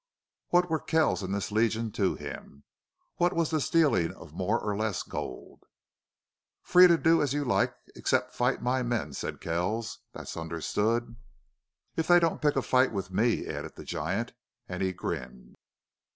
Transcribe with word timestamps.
What 0.47 0.67
were 0.67 0.79
Kells 0.79 1.21
and 1.21 1.31
this 1.31 1.51
Legion 1.51 1.91
to 1.91 2.15
him? 2.15 2.63
What 3.17 3.33
was 3.33 3.51
the 3.51 3.61
stealing 3.61 4.11
of 4.15 4.33
more 4.33 4.59
or 4.59 4.75
less 4.75 5.03
gold? 5.03 5.61
"Free 6.63 6.87
to 6.87 6.97
do 6.97 7.21
as 7.21 7.33
you 7.35 7.45
like 7.45 7.75
except 7.95 8.33
fight 8.33 8.63
my 8.63 8.81
men," 8.81 9.13
said 9.13 9.39
Kells. 9.41 9.99
"That's 10.11 10.35
understood." 10.35 11.17
"If 11.95 12.07
they 12.07 12.19
don't 12.19 12.41
pick 12.41 12.55
a 12.55 12.63
fight 12.63 12.91
with 12.91 13.11
me," 13.11 13.45
added 13.45 13.75
the 13.75 13.83
giant, 13.85 14.33
and 14.67 14.81
he 14.81 14.91
grinned. 14.91 15.53